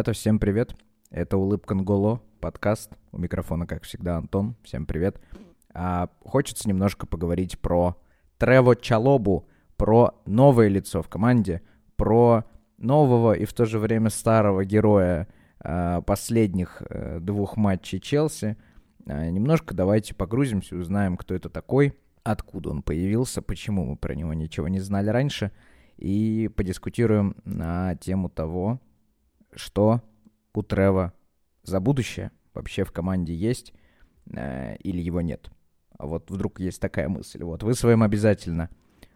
[0.00, 0.74] Ребята, всем привет.
[1.10, 2.90] Это Улыбка Нголо, подкаст.
[3.12, 4.56] У микрофона, как всегда, Антон.
[4.62, 5.20] Всем привет.
[5.74, 7.98] А, хочется немножко поговорить про
[8.38, 9.46] Трево Чалобу,
[9.76, 11.60] про новое лицо в команде,
[11.96, 12.46] про
[12.78, 18.56] нового и в то же время старого героя а, последних а, двух матчей Челси.
[19.04, 24.32] А, немножко давайте погрузимся, узнаем, кто это такой, откуда он появился, почему мы про него
[24.32, 25.52] ничего не знали раньше,
[25.98, 28.80] и подискутируем на тему того,
[29.54, 30.02] что
[30.54, 31.12] у Трева
[31.62, 33.72] за будущее вообще в команде есть
[34.32, 35.50] э, или его нет.
[35.98, 37.42] А вот вдруг есть такая мысль.
[37.44, 38.70] Вот вы своим обязательно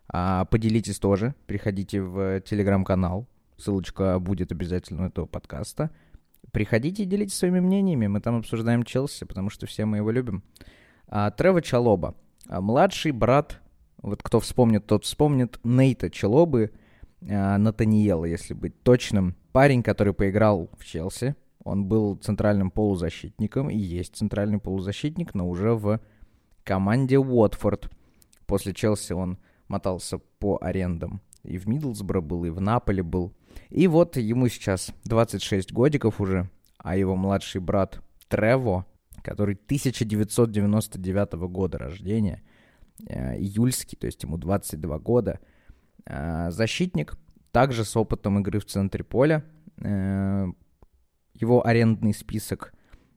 [0.08, 1.34] а, поделитесь тоже.
[1.46, 3.26] Приходите в телеграм-канал.
[3.56, 5.90] Ссылочка будет обязательно у этого подкаста.
[6.52, 8.06] Приходите и делитесь своими мнениями.
[8.06, 10.42] Мы там обсуждаем Челси, потому что все мы его любим.
[11.08, 12.14] А, Трево Чалоба.
[12.48, 13.60] А, младший брат,
[14.02, 16.72] вот кто вспомнит, тот вспомнит, Нейта Чалобы,
[17.28, 19.36] а, Натаниела, если быть точным.
[19.54, 21.36] Парень, который поиграл в Челси.
[21.62, 26.00] Он был центральным полузащитником и есть центральный полузащитник, но уже в
[26.64, 27.88] команде Уотфорд.
[28.46, 29.38] После Челси он
[29.68, 31.20] мотался по арендам.
[31.44, 33.32] И в Миддлсбро был, и в Наполе был.
[33.70, 38.86] И вот ему сейчас 26 годиков уже, а его младший брат Трево,
[39.22, 42.42] который 1999 года рождения,
[43.06, 45.38] э, июльский, то есть ему 22 года,
[46.06, 47.16] э, защитник,
[47.54, 49.42] также с опытом игры в центре поля.
[49.78, 50.46] Э,
[51.34, 52.74] его арендный список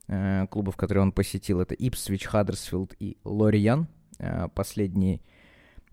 [0.10, 3.88] Э, клубов, которые он посетил, это Ипсвич, Хаддерсфилд и Лориан.
[4.20, 5.22] Э, последний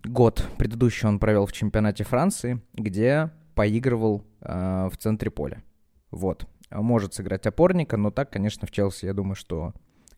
[0.04, 5.62] год предыдущий он провел в чемпионате Франции, где поигрывал в центре поля.
[6.10, 6.46] Вот.
[6.70, 9.72] Может сыграть опорника, но так, конечно, в Челси, я думаю, что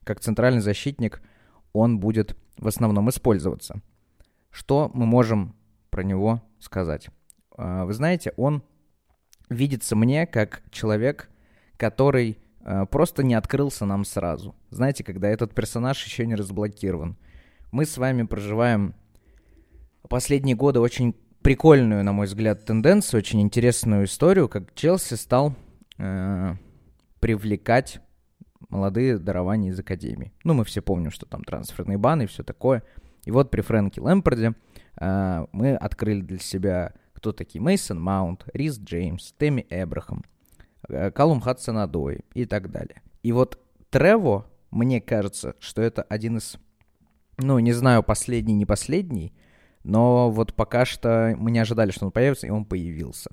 [0.04, 1.22] как центральный защитник
[1.72, 3.80] он будет в основном использоваться.
[4.50, 5.54] Что мы можем
[5.90, 7.10] про него сказать?
[7.56, 8.62] Вы знаете, он
[9.48, 11.30] видится мне как человек,
[11.76, 14.56] который Э, просто не открылся нам сразу.
[14.70, 17.16] Знаете, когда этот персонаж еще не разблокирован.
[17.70, 18.94] Мы с вами проживаем
[20.08, 25.54] последние годы очень прикольную, на мой взгляд, тенденцию, очень интересную историю, как Челси стал
[25.98, 26.54] э,
[27.20, 28.00] привлекать
[28.68, 30.32] молодые дарования из Академии.
[30.42, 32.82] Ну, мы все помним, что там трансферные баны и все такое.
[33.26, 34.54] И вот при Фрэнке Лэмпорде
[35.00, 36.94] э, мы открыли для себя,
[37.26, 40.24] кто такие Мейсон Маунт, Рис Джеймс, Тэмми Эбрахам–
[40.88, 43.02] Э, Калум Хадсонадой и так далее.
[43.22, 43.58] И вот
[43.90, 46.56] Трево, мне кажется, что это один из,
[47.38, 49.32] ну, не знаю, последний, не последний,
[49.84, 53.30] но вот пока что мы не ожидали, что он появится, и он появился.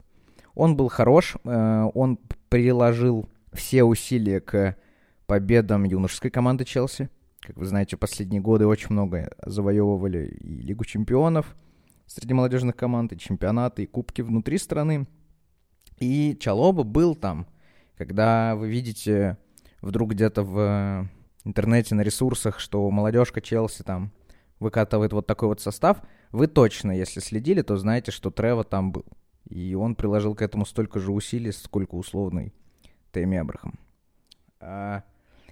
[0.55, 2.17] Он был хорош, э, он
[2.49, 4.77] приложил все усилия к
[5.25, 7.09] победам юношеской команды Челси.
[7.39, 11.55] Как вы знаете, последние годы очень много завоевывали и Лигу чемпионов
[12.13, 15.07] среди молодежных команд, и чемпионаты, и кубки внутри страны.
[15.97, 17.47] И Чалоба был там.
[17.97, 19.37] Когда вы видите
[19.81, 21.09] вдруг где-то в
[21.43, 24.11] интернете на ресурсах, что молодежка Челси там
[24.59, 26.01] выкатывает вот такой вот состав,
[26.31, 29.05] вы точно, если следили, то знаете, что Трево там был.
[29.49, 32.53] И он приложил к этому столько же усилий, сколько условный
[33.11, 33.79] Тэмми Абрахам.
[34.59, 35.03] А,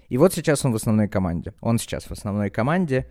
[0.08, 1.54] и вот сейчас он в основной команде.
[1.60, 3.10] Он сейчас в основной команде.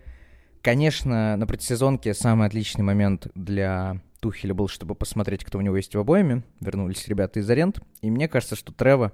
[0.62, 5.96] Конечно, на предсезонке самый отличный момент для Тухеля был, чтобы посмотреть, кто у него есть
[5.96, 6.44] в обоими.
[6.60, 7.80] Вернулись ребята из аренд.
[8.00, 9.12] И мне кажется, что Трево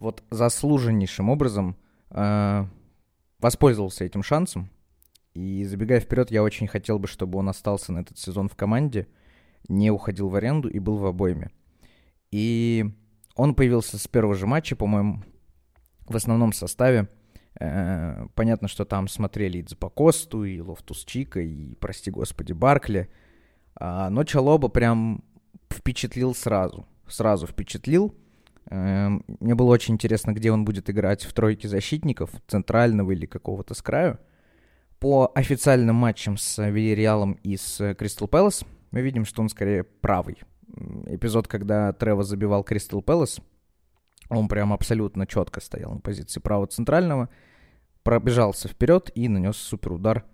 [0.00, 1.76] вот заслуженнейшим образом
[2.10, 2.64] э,
[3.38, 4.70] воспользовался этим шансом.
[5.34, 9.06] И забегая вперед, я очень хотел бы, чтобы он остался на этот сезон в команде,
[9.68, 11.50] не уходил в аренду и был в обойме.
[12.32, 12.90] И
[13.36, 15.22] он появился с первого же матча, по-моему,
[16.08, 17.08] в основном составе.
[17.60, 23.08] Э, понятно, что там смотрели и Дзаппакосту, и Лофтус-Чика, и, прости господи, Баркли–
[23.78, 25.22] а, но Чалоба прям
[25.70, 26.86] впечатлил сразу.
[27.06, 28.14] Сразу впечатлил.
[28.70, 33.74] Эм, мне было очень интересно, где он будет играть в тройке защитников, центрального или какого-то
[33.74, 34.18] с краю.
[34.98, 40.38] По официальным матчам с Вильяреалом и с Кристал Пэлас мы видим, что он скорее правый.
[41.06, 43.40] Эпизод, когда Трево забивал Кристал Пэлас,
[44.28, 47.30] он прям абсолютно четко стоял на позиции правого центрального,
[48.02, 50.24] пробежался вперед и нанес супер удар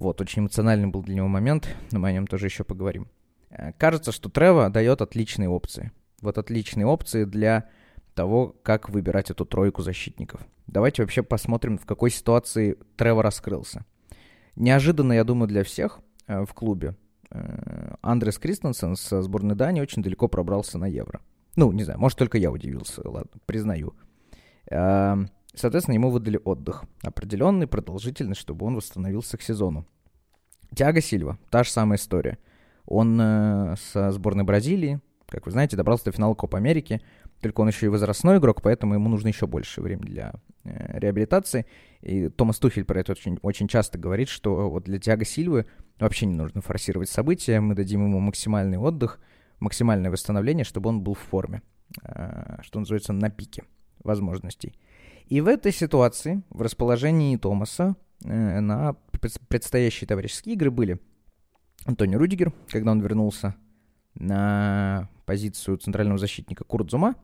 [0.00, 3.08] вот, очень эмоциональный был для него момент, но мы о нем тоже еще поговорим.
[3.50, 5.92] Э, кажется, что Трево дает отличные опции.
[6.22, 7.68] Вот отличные опции для
[8.14, 10.40] того, как выбирать эту тройку защитников.
[10.66, 13.84] Давайте вообще посмотрим, в какой ситуации Трево раскрылся.
[14.56, 16.96] Неожиданно, я думаю, для всех э, в клубе
[17.30, 21.20] э, Андрес Кристенсен со сборной Дании очень далеко пробрался на Евро.
[21.56, 23.92] Ну, не знаю, может, только я удивился, ладно, признаю.
[25.54, 26.84] Соответственно, ему выдали отдых.
[27.02, 29.86] Определенный, продолжительный, чтобы он восстановился к сезону.
[30.74, 32.38] Тиаго Сильва, та же самая история.
[32.86, 35.00] Он э, со сборной Бразилии,
[35.30, 37.00] как вы знаете, добрался до финала Копа Америки.
[37.40, 41.66] только он еще и возрастной игрок, поэтому ему нужно еще больше времени для э, реабилитации.
[42.00, 45.66] И Томас Тухель про это очень, очень часто говорит, что вот для Тиаго Сильвы
[45.98, 49.20] вообще не нужно форсировать события, мы дадим ему максимальный отдых,
[49.60, 51.62] максимальное восстановление, чтобы он был в форме,
[52.02, 53.64] э, что называется, на пике
[54.02, 54.74] возможностей.
[55.30, 57.94] И в этой ситуации, в расположении Томаса,
[58.24, 58.94] э, на
[59.48, 61.00] предстоящие товарищеские игры были
[61.84, 63.54] Антони Рудигер, когда он вернулся
[64.14, 67.14] на позицию центрального защитника Курдзума,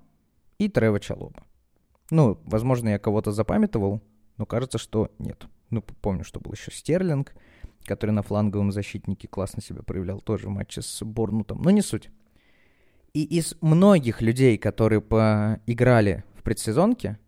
[0.59, 1.43] и Трево Чалоба.
[2.11, 4.01] Ну, возможно, я кого-то запамятовал,
[4.39, 5.47] но кажется, что нет.
[5.71, 7.35] Ну, помню, что был еще Стерлинг,
[7.85, 12.11] который на фланговом защитнике классно себя проявлял тоже в матче с Борнутом, но не суть.
[13.13, 17.19] И из многих людей, которые поиграли в предсезонке,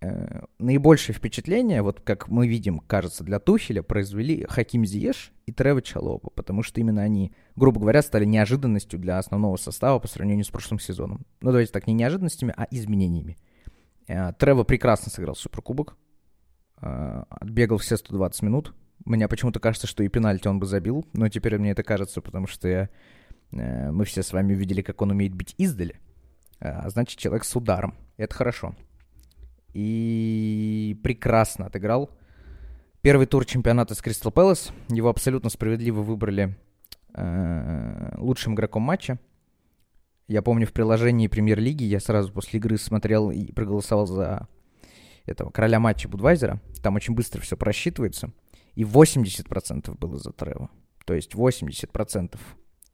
[0.00, 5.82] э, наибольшее впечатление, вот как мы видим, кажется, для Тухеля, произвели Хаким Зиеш и Трево
[5.82, 10.50] Чалоба, потому что именно они, грубо говоря, стали неожиданностью для основного состава по сравнению с
[10.50, 11.26] прошлым сезоном.
[11.40, 13.38] Ну, давайте так, не неожиданностями, а изменениями.
[14.06, 15.96] Э, Трево прекрасно сыграл Суперкубок,
[16.80, 18.74] э, отбегал все 120 минут.
[19.04, 22.46] Мне почему-то кажется, что и пенальти он бы забил, но теперь мне это кажется, потому
[22.46, 22.88] что я,
[23.52, 26.00] э, мы все с вами видели, как он умеет бить издали.
[26.62, 27.94] А значит, человек с ударом.
[28.18, 28.74] Это хорошо
[29.72, 32.10] и прекрасно отыграл.
[33.02, 34.72] Первый тур чемпионата с Кристал Пэлас.
[34.88, 36.56] Его абсолютно справедливо выбрали
[37.14, 39.18] э, лучшим игроком матча.
[40.28, 44.48] Я помню, в приложении премьер-лиги я сразу после игры смотрел и проголосовал за
[45.26, 46.60] этого короля матча Будвайзера.
[46.82, 48.32] Там очень быстро все просчитывается.
[48.74, 50.70] И 80% было за Трева.
[51.04, 52.38] То есть 80%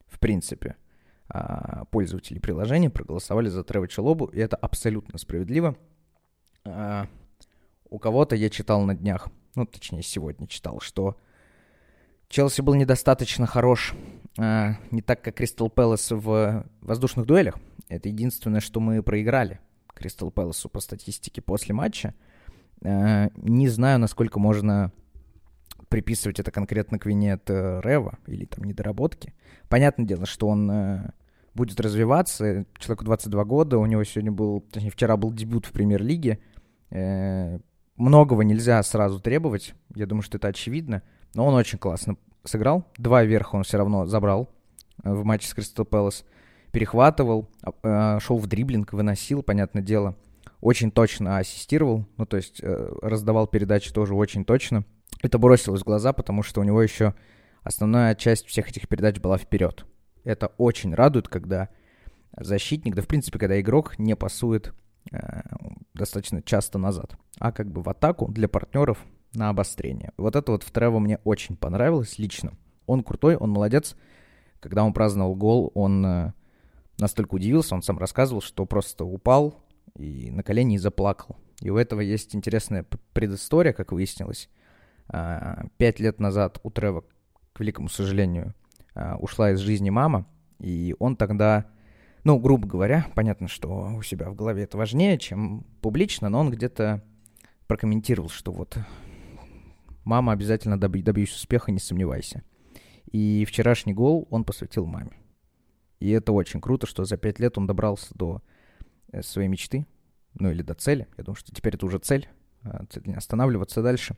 [0.06, 0.76] в принципе
[1.29, 4.26] а, пользователей приложения проголосовали за Трева Челобу.
[4.26, 5.76] И это абсолютно справедливо.
[6.67, 7.07] А,
[7.89, 11.17] у кого-то я читал на днях, ну, точнее, сегодня читал, что
[12.29, 13.95] Челси был недостаточно хорош,
[14.39, 17.57] а, не так, как Кристал Пэлас в воздушных дуэлях.
[17.89, 19.61] Это единственное, что мы проиграли
[19.95, 22.15] Кристал Пэласу по статистике после матча.
[22.85, 24.93] А, не знаю, насколько можно
[25.89, 29.33] приписывать это конкретно к вине от э, Рева или там недоработки.
[29.69, 31.11] Понятное дело, что он э,
[31.55, 32.67] будет развиваться.
[32.79, 36.41] Человеку 22 года, у него сегодня был, точнее, вчера был дебют в премьер-лиге.
[36.91, 37.59] Э,
[37.97, 41.03] многого нельзя сразу требовать, я думаю, что это очевидно,
[41.35, 42.85] но он очень классно сыграл.
[42.97, 44.49] Два верха он все равно забрал
[45.03, 46.25] э, в матче с Кристал Пэлас.
[46.73, 47.49] Перехватывал,
[47.83, 50.17] э, шел в дриблинг, выносил, понятное дело.
[50.61, 54.85] Очень точно ассистировал, ну то есть раздавал передачи тоже очень точно.
[55.23, 57.15] Это бросилось в глаза, потому что у него еще
[57.62, 59.85] основная часть всех этих передач была вперед.
[60.25, 61.69] Это очень радует, когда
[62.37, 64.75] защитник, да в принципе, когда игрок не пасует
[65.96, 68.98] достаточно часто назад, а как бы в атаку для партнеров
[69.34, 70.12] на обострение.
[70.16, 72.52] Вот это вот в Трево мне очень понравилось лично.
[72.87, 73.96] Он крутой, он молодец.
[74.60, 76.32] Когда он праздновал гол, он э,
[76.98, 79.62] настолько удивился, он сам рассказывал, что просто упал
[79.96, 81.37] и на колени и заплакал.
[81.60, 84.48] И у этого есть интересная предыстория, как выяснилось.
[85.08, 87.02] А, пять лет назад у Трева,
[87.52, 88.54] к великому сожалению,
[88.94, 90.26] а, ушла из жизни мама,
[90.58, 91.67] и он тогда
[92.27, 96.51] ну, грубо говоря, понятно, что у себя в голове это важнее, чем публично, но он
[96.51, 97.01] где-то
[97.69, 98.77] прокомментировал, что вот
[100.03, 102.43] мама обязательно доб- добьюсь успеха, не сомневайся.
[103.13, 105.13] И вчерашний гол он посвятил маме.
[106.01, 108.43] И это очень круто, что за пять лет он добрался до
[109.13, 109.87] э, своей мечты,
[110.35, 111.06] ну или до цели.
[111.17, 112.29] Я думаю, что теперь это уже цель,
[112.65, 114.17] а цель не останавливаться дальше.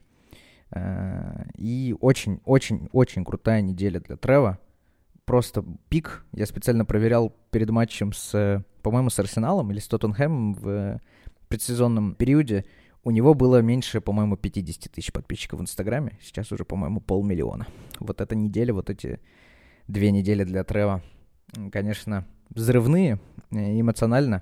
[0.71, 4.57] Э, и очень-очень-очень крутая неделя для Трева
[5.29, 6.25] просто пик.
[6.33, 10.99] Я специально проверял перед матчем с, по-моему, с Арсеналом или с Тоттенхэмом в
[11.47, 12.65] предсезонном периоде.
[13.03, 16.17] У него было меньше, по-моему, 50 тысяч подписчиков в Инстаграме.
[16.19, 17.67] Сейчас уже, по-моему, полмиллиона.
[17.99, 19.19] Вот эта неделя, вот эти
[19.87, 21.03] две недели для Трева,
[21.71, 23.19] конечно, взрывные
[23.51, 24.41] э, эмоционально.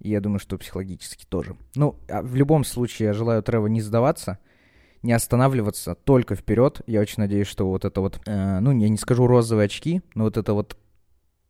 [0.00, 1.56] И я думаю, что психологически тоже.
[1.76, 4.40] Ну, а в любом случае, я желаю Трева не сдаваться
[5.02, 6.80] не останавливаться только вперед.
[6.86, 10.24] Я очень надеюсь, что вот это вот, э, ну, я не скажу розовые очки, но
[10.24, 10.76] вот это вот,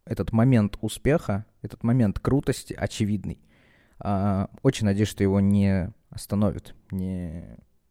[0.09, 3.39] этот момент успеха, этот момент крутости очевидный,
[4.03, 7.45] э, очень надеюсь, что его не остановит, не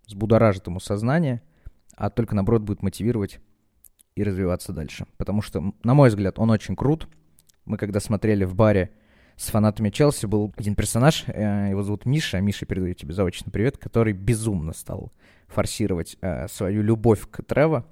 [0.07, 1.41] сбудоражит ему сознание,
[1.95, 3.39] а только, наоборот, будет мотивировать
[4.15, 5.05] и развиваться дальше.
[5.17, 7.07] Потому что, на мой взгляд, он очень крут.
[7.65, 8.91] Мы когда смотрели в баре
[9.35, 13.77] с фанатами Челси, был один персонаж, э, его зовут Миша, Миша, передаю тебе заочный привет,
[13.77, 15.11] который безумно стал
[15.47, 17.85] форсировать э, свою любовь к Трево,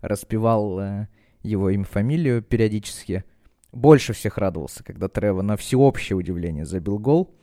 [0.00, 1.08] распевал э,
[1.42, 3.24] его имя, фамилию периодически.
[3.72, 7.34] Больше всех радовался, когда Трево на всеобщее удивление забил гол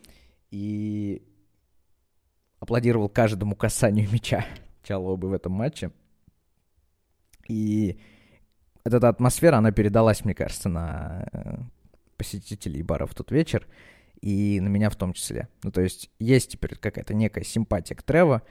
[0.52, 1.24] и
[2.60, 4.46] аплодировал каждому касанию мяча
[4.84, 5.92] Чалобы в этом матче.
[7.48, 8.00] И
[8.84, 11.58] эта атмосфера, она передалась, мне кажется, на э,
[12.18, 13.68] посетителей бара в тот вечер.
[14.22, 15.48] и на меня в том числе.
[15.64, 18.44] Ну, то есть есть теперь какая-то некая симпатия к Трево,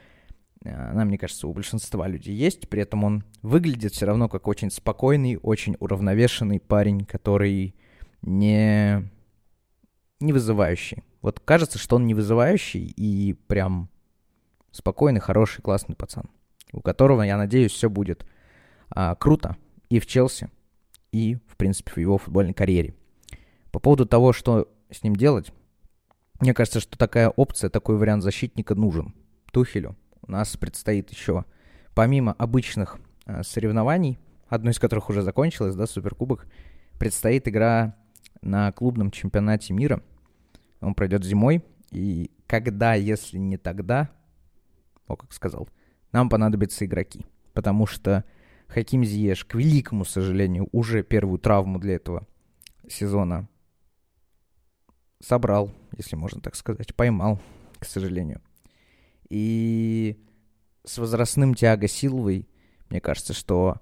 [0.63, 4.71] она, мне кажется, у большинства людей есть, при этом он выглядит все равно как очень
[4.71, 7.75] спокойный, очень уравновешенный парень, который
[8.21, 9.09] не,
[10.19, 11.03] не вызывающий.
[11.21, 13.89] Вот кажется, что он не вызывающий и прям
[14.71, 16.29] спокойный, хороший, классный пацан,
[16.73, 18.25] у которого, я надеюсь, все будет
[18.89, 19.55] а, круто
[19.89, 20.49] и в Челси,
[21.11, 22.95] и, в принципе, в его футбольной карьере.
[23.71, 25.51] По поводу того, что с ним делать,
[26.39, 29.13] мне кажется, что такая опция, такой вариант защитника нужен
[29.51, 29.95] Тухелю.
[30.21, 31.45] У нас предстоит еще,
[31.95, 36.47] помимо обычных э, соревнований, одно из которых уже закончилось, да, Суперкубок,
[36.97, 37.95] предстоит игра
[38.41, 40.01] на клубном чемпионате мира.
[40.81, 44.09] Он пройдет зимой, и когда, если не тогда,
[45.07, 45.67] о, как сказал,
[46.11, 47.25] нам понадобятся игроки.
[47.53, 48.23] Потому что
[48.67, 52.27] Хаким Зиеш, к великому сожалению, уже первую травму для этого
[52.87, 53.47] сезона
[55.19, 57.41] собрал, если можно так сказать, поймал,
[57.79, 58.41] к сожалению.
[59.29, 60.19] И
[60.85, 62.47] с возрастным Тиаго Силовой,
[62.89, 63.77] мне кажется, что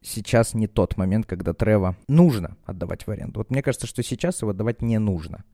[0.00, 3.40] сейчас не тот момент, когда Трева нужно отдавать в аренду.
[3.40, 5.44] Вот мне кажется, что сейчас его отдавать не нужно.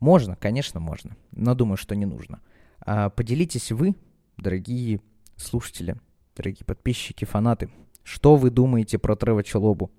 [0.00, 2.40] Можно, конечно, можно, но думаю, что не нужно.
[2.80, 3.96] А поделитесь вы,
[4.36, 5.00] дорогие
[5.36, 5.96] слушатели,
[6.36, 7.68] дорогие подписчики, фанаты,
[8.04, 9.90] что вы думаете про Трева Челобу?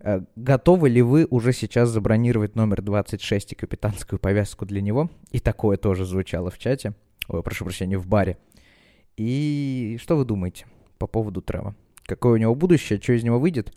[0.00, 5.10] Э, готовы ли вы уже сейчас забронировать номер 26 и капитанскую повязку для него?
[5.30, 6.94] И такое тоже звучало в чате.
[7.30, 8.38] Ой, прошу прощения, в баре.
[9.16, 10.66] И что вы думаете
[10.98, 11.76] по поводу Трева?
[12.02, 13.72] Какое у него будущее, что из него выйдет?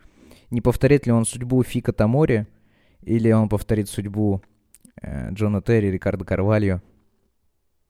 [0.49, 2.47] Не повторит ли он судьбу Фика Тамори?
[3.01, 4.41] Или он повторит судьбу
[4.99, 6.81] э, Джона Терри, Рикардо Карвальо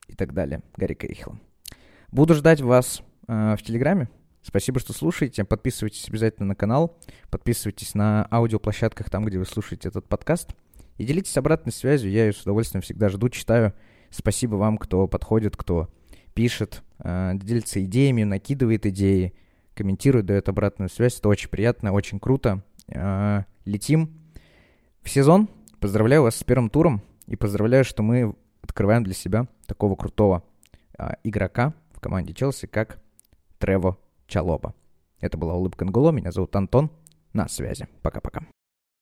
[0.08, 1.40] и так далее, Гарри Кейхла?
[2.12, 4.10] Буду ждать вас э, в Телеграме.
[4.42, 5.46] Спасибо, что слушаете.
[5.46, 7.00] Подписывайтесь обязательно на канал.
[7.30, 10.50] Подписывайтесь на аудиоплощадках, там, где вы слушаете этот подкаст.
[10.98, 12.12] И делитесь обратной связью.
[12.12, 13.74] Я ее с удовольствием всегда жду, читаю.
[14.14, 15.90] Спасибо вам, кто подходит, кто
[16.36, 19.34] пишет, э, делится идеями, накидывает идеи,
[19.74, 21.18] комментирует, дает обратную связь.
[21.18, 22.64] Это очень приятно, очень круто.
[22.88, 24.12] Э, летим
[25.02, 25.50] в сезон.
[25.80, 27.02] Поздравляю вас с первым туром.
[27.26, 30.44] И поздравляю, что мы открываем для себя такого крутого
[30.98, 33.00] э, игрока в команде Челси, как
[33.58, 34.76] Трево Чалоба.
[35.22, 36.92] Это была Улыбка Нголо, меня зовут Антон.
[37.34, 37.88] На связи.
[38.04, 38.44] Пока-пока.